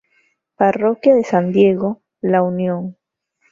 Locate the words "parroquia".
0.55-1.13